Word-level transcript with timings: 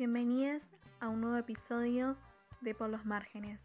Bienvenidos 0.00 0.62
a 0.98 1.10
un 1.10 1.20
nuevo 1.20 1.36
episodio 1.36 2.16
de 2.62 2.74
Por 2.74 2.88
los 2.88 3.04
Márgenes. 3.04 3.60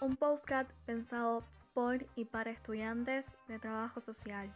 Un 0.00 0.16
postcat 0.16 0.68
pensado 0.84 1.44
por 1.72 2.08
y 2.16 2.24
para 2.24 2.50
estudiantes 2.50 3.26
de 3.46 3.60
trabajo 3.60 4.00
social. 4.00 4.52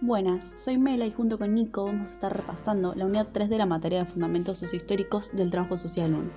Buenas, 0.00 0.42
soy 0.42 0.78
Mela 0.78 1.04
y 1.04 1.10
junto 1.10 1.38
con 1.38 1.52
Nico 1.52 1.84
vamos 1.84 2.08
a 2.08 2.12
estar 2.12 2.34
repasando 2.34 2.94
la 2.94 3.04
unidad 3.04 3.28
3 3.30 3.50
de 3.50 3.58
la 3.58 3.66
materia 3.66 3.98
de 3.98 4.06
Fundamentos 4.06 4.56
Sociohistóricos 4.56 5.36
del 5.36 5.50
Trabajo 5.50 5.76
Social 5.76 6.14
1, 6.14 6.30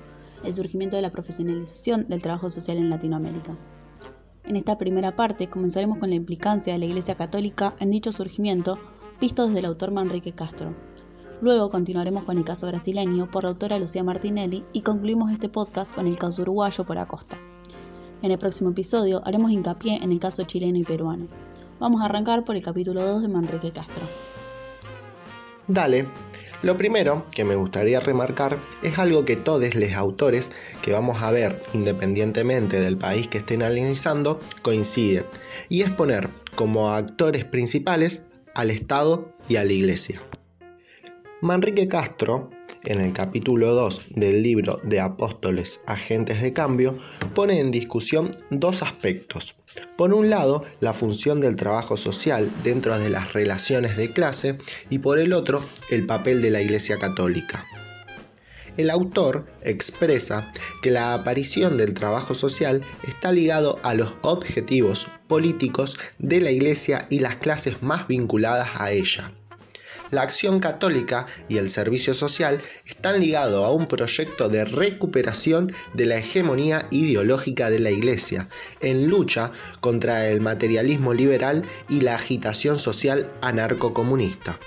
el 0.43 0.53
surgimiento 0.53 0.97
de 0.97 1.03
la 1.03 1.11
profesionalización 1.11 2.09
del 2.09 2.21
trabajo 2.21 2.49
social 2.49 2.75
en 2.75 2.89
Latinoamérica. 2.89 3.55
En 4.47 4.55
esta 4.55 4.77
primera 4.77 5.13
parte 5.13 5.49
comenzaremos 5.49 5.97
con 5.97 6.09
la 6.09 6.15
implicancia 6.15 6.71
de 6.71 6.79
la 6.79 6.85
Iglesia 6.85 7.15
Católica 7.15 7.75
en 7.79 7.89
dicho 7.89 8.13
surgimiento, 8.13 8.79
visto 9.19 9.45
desde 9.45 9.59
el 9.59 9.65
autor 9.65 9.91
Manrique 9.91 10.31
Castro. 10.31 10.73
Luego 11.41 11.69
continuaremos 11.69 12.23
con 12.23 12.37
el 12.37 12.45
caso 12.45 12.65
brasileño 12.65 13.29
por 13.29 13.43
la 13.43 13.49
autora 13.49 13.77
Lucía 13.77 14.05
Martinelli 14.05 14.63
y 14.71 14.81
concluimos 14.83 15.33
este 15.33 15.49
podcast 15.49 15.93
con 15.93 16.07
el 16.07 16.17
caso 16.17 16.43
uruguayo 16.43 16.85
por 16.85 16.97
Acosta. 16.97 17.37
En 18.21 18.31
el 18.31 18.37
próximo 18.37 18.69
episodio 18.69 19.21
haremos 19.25 19.51
hincapié 19.51 19.97
en 20.01 20.13
el 20.13 20.19
caso 20.19 20.43
chileno 20.43 20.77
y 20.77 20.85
peruano. 20.85 21.27
Vamos 21.81 22.01
a 22.01 22.05
arrancar 22.05 22.45
por 22.45 22.55
el 22.55 22.63
capítulo 22.63 23.05
2 23.05 23.23
de 23.23 23.27
Manrique 23.27 23.71
Castro. 23.71 24.05
Dale, 25.67 26.07
lo 26.63 26.75
primero 26.75 27.25
que 27.31 27.43
me 27.43 27.55
gustaría 27.55 27.99
remarcar 27.99 28.57
es 28.81 28.97
algo 28.97 29.25
que 29.25 29.35
todos 29.35 29.75
los 29.75 29.93
autores 29.93 30.51
que 30.81 30.91
vamos 30.91 31.21
a 31.21 31.31
ver, 31.31 31.59
independientemente 31.73 32.79
del 32.79 32.97
país 32.97 33.27
que 33.27 33.37
estén 33.37 33.61
analizando, 33.61 34.39
coinciden, 34.61 35.25
y 35.69 35.81
es 35.81 35.91
poner 35.91 36.29
como 36.55 36.91
actores 36.91 37.45
principales 37.45 38.23
al 38.55 38.71
Estado 38.71 39.27
y 39.47 39.57
a 39.57 39.63
la 39.63 39.73
Iglesia. 39.73 40.21
Manrique 41.41 41.87
Castro, 41.87 42.49
en 42.87 43.01
el 43.01 43.11
capítulo 43.11 43.73
2 43.73 44.07
del 44.15 44.41
libro 44.41 44.79
de 44.83 45.01
Apóstoles 45.01 45.81
Agentes 45.85 46.41
de 46.41 46.53
Cambio, 46.53 46.97
pone 47.35 47.59
en 47.59 47.69
discusión 47.69 48.31
dos 48.49 48.81
aspectos. 48.81 49.55
Por 49.97 50.13
un 50.13 50.29
lado, 50.29 50.63
la 50.79 50.93
función 50.93 51.41
del 51.41 51.57
trabajo 51.57 51.97
social 51.97 52.49
dentro 52.63 52.97
de 52.97 53.09
las 53.09 53.33
relaciones 53.33 53.97
de 53.97 54.11
clase 54.11 54.57
y 54.89 54.99
por 54.99 55.19
el 55.19 55.33
otro, 55.33 55.61
el 55.91 56.05
papel 56.05 56.41
de 56.41 56.51
la 56.51 56.61
Iglesia 56.61 56.97
Católica. 56.97 57.65
El 58.77 58.89
autor 58.89 59.45
expresa 59.63 60.51
que 60.81 60.91
la 60.91 61.13
aparición 61.13 61.77
del 61.77 61.93
trabajo 61.93 62.33
social 62.33 62.85
está 63.07 63.31
ligado 63.31 63.79
a 63.83 63.95
los 63.95 64.13
objetivos 64.21 65.07
políticos 65.27 65.97
de 66.19 66.39
la 66.41 66.51
Iglesia 66.51 67.07
y 67.09 67.19
las 67.19 67.37
clases 67.37 67.81
más 67.81 68.07
vinculadas 68.07 68.69
a 68.75 68.91
ella 68.91 69.33
la 70.11 70.21
acción 70.21 70.59
católica 70.59 71.27
y 71.49 71.57
el 71.57 71.69
servicio 71.69 72.13
social 72.13 72.61
están 72.85 73.19
ligados 73.19 73.65
a 73.65 73.71
un 73.71 73.87
proyecto 73.87 74.49
de 74.49 74.65
recuperación 74.65 75.73
de 75.93 76.05
la 76.05 76.17
hegemonía 76.17 76.87
ideológica 76.91 77.69
de 77.69 77.79
la 77.79 77.91
Iglesia, 77.91 78.47
en 78.81 79.07
lucha 79.07 79.51
contra 79.79 80.27
el 80.27 80.41
materialismo 80.41 81.13
liberal 81.13 81.63
y 81.89 82.01
la 82.01 82.15
agitación 82.15 82.79
social 82.79 83.31
anarcocomunista. 83.41 84.59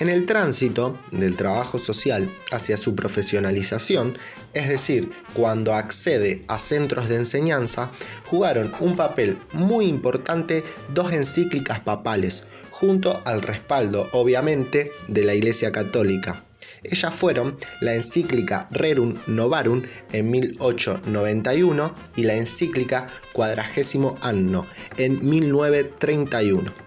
En 0.00 0.08
el 0.08 0.26
tránsito 0.26 0.98
del 1.12 1.36
trabajo 1.36 1.78
social 1.78 2.28
hacia 2.50 2.76
su 2.76 2.96
profesionalización, 2.96 4.18
es 4.52 4.68
decir, 4.68 5.12
cuando 5.34 5.72
accede 5.72 6.42
a 6.48 6.58
centros 6.58 7.08
de 7.08 7.14
enseñanza, 7.14 7.92
jugaron 8.26 8.72
un 8.80 8.96
papel 8.96 9.38
muy 9.52 9.86
importante 9.86 10.64
dos 10.92 11.12
encíclicas 11.12 11.78
papales, 11.78 12.42
junto 12.70 13.22
al 13.24 13.40
respaldo, 13.40 14.08
obviamente, 14.12 14.90
de 15.06 15.22
la 15.22 15.34
Iglesia 15.34 15.70
Católica. 15.70 16.44
Ellas 16.82 17.14
fueron 17.14 17.56
la 17.80 17.94
encíclica 17.94 18.68
Rerum 18.72 19.14
Novarum 19.28 19.82
en 20.12 20.30
1891 20.30 21.94
y 22.16 22.24
la 22.24 22.34
encíclica 22.34 23.06
Cuadragésimo 23.32 24.16
Anno 24.20 24.66
en 24.96 25.24
1931. 25.24 26.83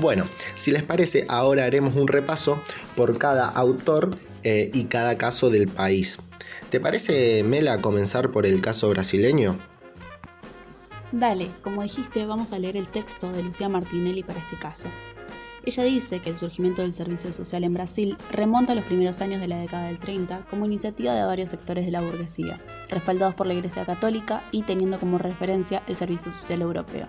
Bueno, 0.00 0.24
si 0.54 0.70
les 0.70 0.84
parece, 0.84 1.26
ahora 1.28 1.64
haremos 1.64 1.96
un 1.96 2.06
repaso 2.06 2.62
por 2.94 3.18
cada 3.18 3.48
autor 3.48 4.10
eh, 4.44 4.70
y 4.72 4.84
cada 4.84 5.18
caso 5.18 5.50
del 5.50 5.66
país. 5.66 6.18
¿Te 6.70 6.78
parece, 6.78 7.42
Mela, 7.42 7.80
comenzar 7.80 8.30
por 8.30 8.46
el 8.46 8.60
caso 8.60 8.88
brasileño? 8.90 9.58
Dale, 11.10 11.50
como 11.62 11.82
dijiste, 11.82 12.26
vamos 12.26 12.52
a 12.52 12.60
leer 12.60 12.76
el 12.76 12.86
texto 12.86 13.32
de 13.32 13.42
Lucía 13.42 13.68
Martinelli 13.68 14.22
para 14.22 14.38
este 14.38 14.56
caso. 14.56 14.88
Ella 15.64 15.82
dice 15.82 16.20
que 16.20 16.30
el 16.30 16.36
surgimiento 16.36 16.82
del 16.82 16.92
servicio 16.92 17.32
social 17.32 17.64
en 17.64 17.72
Brasil 17.72 18.16
remonta 18.30 18.74
a 18.74 18.76
los 18.76 18.84
primeros 18.84 19.20
años 19.20 19.40
de 19.40 19.48
la 19.48 19.58
década 19.58 19.86
del 19.86 19.98
30 19.98 20.46
como 20.48 20.66
iniciativa 20.66 21.12
de 21.12 21.24
varios 21.24 21.50
sectores 21.50 21.84
de 21.84 21.90
la 21.90 22.00
burguesía, 22.00 22.60
respaldados 22.88 23.34
por 23.34 23.48
la 23.48 23.54
Iglesia 23.54 23.84
Católica 23.84 24.44
y 24.52 24.62
teniendo 24.62 25.00
como 25.00 25.18
referencia 25.18 25.82
el 25.88 25.96
servicio 25.96 26.30
social 26.30 26.62
europeo. 26.62 27.08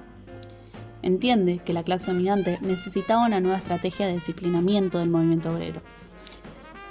Entiende 1.01 1.59
que 1.59 1.73
la 1.73 1.83
clase 1.83 2.11
dominante 2.11 2.59
necesitaba 2.61 3.25
una 3.25 3.39
nueva 3.39 3.57
estrategia 3.57 4.07
de 4.07 4.13
disciplinamiento 4.13 4.99
del 4.99 5.09
movimiento 5.09 5.49
obrero. 5.49 5.81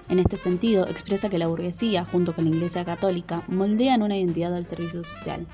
En 0.08 0.18
este 0.18 0.38
sentido, 0.38 0.86
expresa 0.86 1.28
que 1.28 1.38
la 1.38 1.48
burguesía, 1.48 2.06
junto 2.06 2.34
con 2.34 2.44
la 2.44 2.56
Iglesia 2.56 2.86
Católica, 2.86 3.42
moldean 3.48 4.02
una 4.02 4.16
identidad 4.16 4.50
del 4.50 4.64
servicio 4.64 5.02
social. 5.02 5.46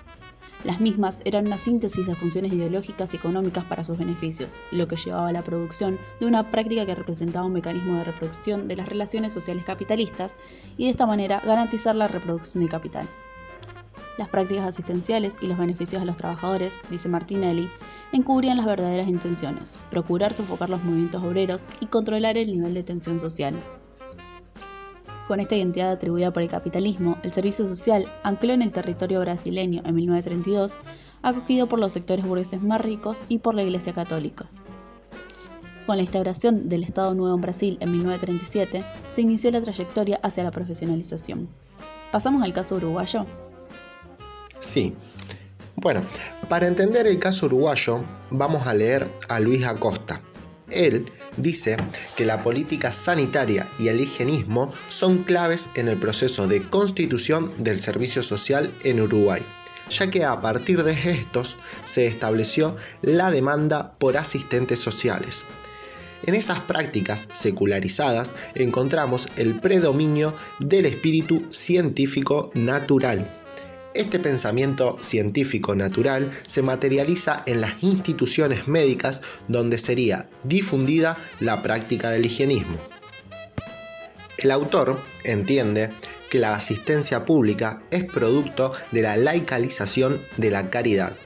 Las 0.62 0.80
mismas 0.80 1.20
eran 1.24 1.46
una 1.46 1.58
síntesis 1.58 2.06
de 2.06 2.14
funciones 2.14 2.52
ideológicas 2.52 3.12
y 3.12 3.16
económicas 3.16 3.64
para 3.64 3.82
sus 3.82 3.98
beneficios, 3.98 4.56
lo 4.70 4.86
que 4.86 4.96
llevaba 4.96 5.28
a 5.28 5.32
la 5.32 5.42
producción 5.42 5.98
de 6.20 6.26
una 6.26 6.50
práctica 6.50 6.86
que 6.86 6.94
representaba 6.94 7.46
un 7.46 7.52
mecanismo 7.52 7.98
de 7.98 8.04
reproducción 8.04 8.68
de 8.68 8.76
las 8.76 8.88
relaciones 8.88 9.32
sociales 9.32 9.64
capitalistas 9.64 10.36
y 10.78 10.84
de 10.84 10.90
esta 10.90 11.04
manera 11.04 11.42
garantizar 11.44 11.96
la 11.96 12.08
reproducción 12.08 12.62
del 12.62 12.70
capital. 12.70 13.08
Las 14.16 14.28
prácticas 14.28 14.68
asistenciales 14.68 15.34
y 15.42 15.48
los 15.48 15.58
beneficios 15.58 16.00
a 16.00 16.04
los 16.04 16.16
trabajadores, 16.16 16.78
dice 16.88 17.08
Martinelli, 17.08 17.68
encubrían 18.12 18.56
las 18.56 18.66
verdaderas 18.66 19.08
intenciones, 19.08 19.78
procurar 19.90 20.32
sofocar 20.32 20.70
los 20.70 20.82
movimientos 20.82 21.22
obreros 21.22 21.68
y 21.80 21.86
controlar 21.86 22.36
el 22.38 22.52
nivel 22.52 22.74
de 22.74 22.82
tensión 22.82 23.18
social. 23.18 23.54
Con 25.26 25.40
esta 25.40 25.56
identidad 25.56 25.90
atribuida 25.90 26.32
por 26.32 26.42
el 26.42 26.50
capitalismo, 26.50 27.16
el 27.22 27.32
servicio 27.32 27.66
social 27.66 28.06
ancló 28.22 28.52
en 28.52 28.62
el 28.62 28.72
territorio 28.72 29.20
brasileño 29.20 29.82
en 29.84 29.94
1932, 29.94 30.76
acogido 31.22 31.66
por 31.66 31.78
los 31.78 31.92
sectores 31.92 32.26
burgueses 32.26 32.62
más 32.62 32.80
ricos 32.80 33.22
y 33.28 33.38
por 33.38 33.54
la 33.54 33.62
Iglesia 33.62 33.94
Católica. 33.94 34.46
Con 35.86 35.96
la 35.96 36.02
instauración 36.02 36.68
del 36.68 36.82
Estado 36.82 37.14
Nuevo 37.14 37.34
en 37.34 37.40
Brasil 37.40 37.78
en 37.80 37.92
1937, 37.92 38.84
se 39.10 39.20
inició 39.20 39.50
la 39.50 39.62
trayectoria 39.62 40.20
hacia 40.22 40.44
la 40.44 40.50
profesionalización. 40.50 41.48
¿Pasamos 42.12 42.42
al 42.42 42.52
caso 42.52 42.76
uruguayo? 42.76 43.26
Sí. 44.60 44.94
Bueno, 45.84 46.00
para 46.48 46.66
entender 46.66 47.06
el 47.06 47.18
caso 47.18 47.44
uruguayo, 47.44 48.02
vamos 48.30 48.66
a 48.66 48.72
leer 48.72 49.06
a 49.28 49.38
Luis 49.38 49.66
Acosta. 49.66 50.22
Él 50.70 51.04
dice 51.36 51.76
que 52.16 52.24
la 52.24 52.42
política 52.42 52.90
sanitaria 52.90 53.68
y 53.78 53.88
el 53.88 54.00
higienismo 54.00 54.70
son 54.88 55.24
claves 55.24 55.68
en 55.74 55.88
el 55.88 56.00
proceso 56.00 56.48
de 56.48 56.70
constitución 56.70 57.52
del 57.58 57.76
servicio 57.76 58.22
social 58.22 58.74
en 58.82 59.02
Uruguay, 59.02 59.42
ya 59.90 60.08
que 60.08 60.24
a 60.24 60.40
partir 60.40 60.84
de 60.84 60.92
estos 61.10 61.58
se 61.84 62.06
estableció 62.06 62.76
la 63.02 63.30
demanda 63.30 63.92
por 63.98 64.16
asistentes 64.16 64.78
sociales. 64.78 65.44
En 66.24 66.34
esas 66.34 66.60
prácticas 66.60 67.28
secularizadas 67.34 68.34
encontramos 68.54 69.28
el 69.36 69.60
predominio 69.60 70.32
del 70.60 70.86
espíritu 70.86 71.44
científico 71.50 72.50
natural 72.54 73.30
este 73.94 74.18
pensamiento 74.18 74.98
científico 75.00 75.74
natural 75.74 76.30
se 76.46 76.62
materializa 76.62 77.42
en 77.46 77.60
las 77.60 77.82
instituciones 77.82 78.68
médicas 78.68 79.22
donde 79.48 79.78
sería 79.78 80.28
difundida 80.42 81.16
la 81.40 81.62
práctica 81.62 82.10
del 82.10 82.26
higienismo. 82.26 82.76
El 84.38 84.50
autor 84.50 85.00
entiende 85.22 85.90
que 86.28 86.40
la 86.40 86.54
asistencia 86.54 87.24
pública 87.24 87.80
es 87.90 88.04
producto 88.04 88.72
de 88.90 89.02
la 89.02 89.16
laicalización 89.16 90.20
de 90.36 90.50
la 90.50 90.70
caridad. 90.70 91.16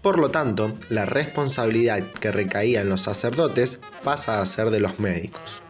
Por 0.00 0.18
lo 0.18 0.30
tanto, 0.30 0.72
la 0.88 1.04
responsabilidad 1.04 2.02
que 2.20 2.32
recaía 2.32 2.80
en 2.80 2.88
los 2.88 3.02
sacerdotes 3.02 3.80
pasa 4.02 4.40
a 4.40 4.46
ser 4.46 4.70
de 4.70 4.80
los 4.80 4.98
médicos. 4.98 5.60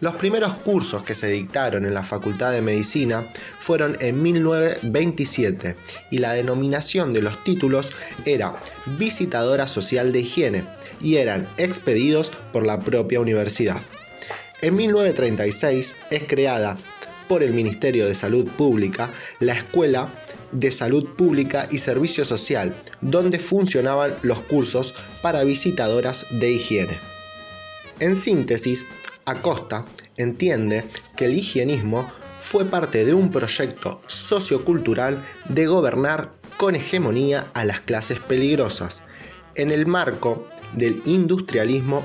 Los 0.00 0.14
primeros 0.14 0.54
cursos 0.54 1.02
que 1.02 1.14
se 1.14 1.28
dictaron 1.28 1.84
en 1.84 1.94
la 1.94 2.04
Facultad 2.04 2.52
de 2.52 2.62
Medicina 2.62 3.28
fueron 3.58 3.96
en 4.00 4.22
1927 4.22 5.76
y 6.10 6.18
la 6.18 6.34
denominación 6.34 7.12
de 7.12 7.22
los 7.22 7.42
títulos 7.42 7.90
era 8.24 8.54
visitadora 8.98 9.66
social 9.66 10.12
de 10.12 10.20
higiene 10.20 10.64
y 11.00 11.16
eran 11.16 11.48
expedidos 11.56 12.30
por 12.52 12.64
la 12.64 12.78
propia 12.80 13.20
universidad. 13.20 13.82
En 14.62 14.76
1936 14.76 15.96
es 16.10 16.24
creada 16.24 16.76
por 17.28 17.42
el 17.42 17.52
Ministerio 17.52 18.06
de 18.06 18.14
Salud 18.14 18.48
Pública 18.56 19.10
la 19.40 19.54
Escuela 19.54 20.08
de 20.52 20.70
Salud 20.70 21.06
Pública 21.16 21.68
y 21.70 21.78
Servicio 21.78 22.24
Social, 22.24 22.74
donde 23.00 23.38
funcionaban 23.38 24.14
los 24.22 24.40
cursos 24.42 24.94
para 25.22 25.44
visitadoras 25.44 26.26
de 26.30 26.52
higiene. 26.52 26.98
En 28.00 28.16
síntesis, 28.16 28.86
Acosta 29.28 29.84
entiende 30.16 30.84
que 31.14 31.26
el 31.26 31.34
higienismo 31.34 32.10
fue 32.40 32.64
parte 32.64 33.04
de 33.04 33.12
un 33.12 33.30
proyecto 33.30 34.00
sociocultural 34.06 35.22
de 35.50 35.66
gobernar 35.66 36.32
con 36.56 36.74
hegemonía 36.74 37.46
a 37.52 37.66
las 37.66 37.82
clases 37.82 38.20
peligrosas, 38.20 39.02
en 39.54 39.70
el 39.70 39.86
marco 39.86 40.48
del 40.74 41.02
industrialismo 41.04 42.02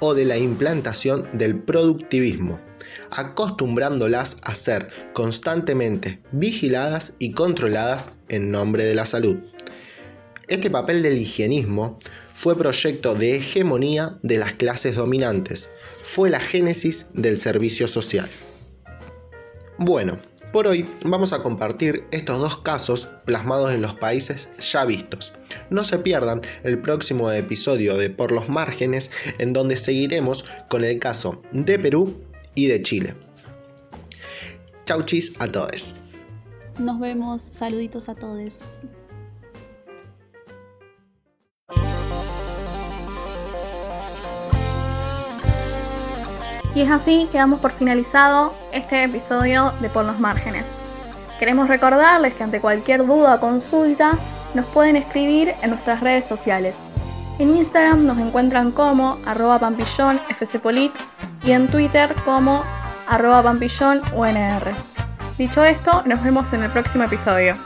o 0.00 0.14
de 0.14 0.24
la 0.24 0.38
implantación 0.38 1.28
del 1.32 1.56
productivismo, 1.56 2.58
acostumbrándolas 3.12 4.36
a 4.42 4.56
ser 4.56 4.88
constantemente 5.12 6.20
vigiladas 6.32 7.12
y 7.20 7.30
controladas 7.30 8.10
en 8.28 8.50
nombre 8.50 8.84
de 8.84 8.94
la 8.96 9.06
salud. 9.06 9.36
Este 10.48 10.68
papel 10.70 11.02
del 11.02 11.16
higienismo 11.16 11.98
fue 12.36 12.54
proyecto 12.54 13.14
de 13.14 13.34
hegemonía 13.34 14.18
de 14.22 14.36
las 14.36 14.52
clases 14.52 14.94
dominantes, 14.94 15.70
fue 16.02 16.28
la 16.28 16.38
génesis 16.38 17.06
del 17.14 17.38
servicio 17.38 17.88
social. 17.88 18.28
Bueno, 19.78 20.18
por 20.52 20.66
hoy 20.66 20.86
vamos 21.02 21.32
a 21.32 21.42
compartir 21.42 22.04
estos 22.10 22.38
dos 22.38 22.58
casos 22.58 23.08
plasmados 23.24 23.72
en 23.72 23.80
los 23.80 23.94
países 23.94 24.50
ya 24.60 24.84
vistos. 24.84 25.32
No 25.70 25.82
se 25.82 25.98
pierdan 25.98 26.42
el 26.62 26.78
próximo 26.78 27.32
episodio 27.32 27.96
de 27.96 28.10
Por 28.10 28.32
los 28.32 28.50
márgenes 28.50 29.10
en 29.38 29.54
donde 29.54 29.78
seguiremos 29.78 30.44
con 30.68 30.84
el 30.84 30.98
caso 30.98 31.40
de 31.52 31.78
Perú 31.78 32.20
y 32.54 32.66
de 32.66 32.82
Chile. 32.82 33.14
Chau 34.84 35.02
chis 35.04 35.32
a 35.38 35.50
todos. 35.50 35.96
Nos 36.78 37.00
vemos, 37.00 37.40
saluditos 37.40 38.10
a 38.10 38.14
todos. 38.14 38.58
Y 46.76 46.82
es 46.82 46.90
así 46.90 47.26
que 47.32 47.38
damos 47.38 47.60
por 47.60 47.72
finalizado 47.72 48.54
este 48.70 49.02
episodio 49.02 49.72
de 49.80 49.88
Por 49.88 50.04
los 50.04 50.20
Márgenes. 50.20 50.66
Queremos 51.38 51.68
recordarles 51.68 52.34
que 52.34 52.42
ante 52.42 52.60
cualquier 52.60 53.06
duda 53.06 53.36
o 53.36 53.40
consulta 53.40 54.18
nos 54.52 54.66
pueden 54.66 54.96
escribir 54.96 55.54
en 55.62 55.70
nuestras 55.70 56.00
redes 56.00 56.26
sociales. 56.26 56.74
En 57.38 57.56
Instagram 57.56 58.04
nos 58.04 58.18
encuentran 58.18 58.72
como 58.72 59.16
arroba 59.24 59.58
pampillón 59.58 60.20
fcpolit 60.38 60.92
y 61.44 61.52
en 61.52 61.66
Twitter 61.66 62.14
como 62.26 62.62
arroba 63.08 63.42
pampillón 63.42 64.02
unr. 64.14 64.74
Dicho 65.38 65.64
esto, 65.64 66.02
nos 66.04 66.22
vemos 66.22 66.52
en 66.52 66.62
el 66.62 66.70
próximo 66.70 67.04
episodio. 67.04 67.56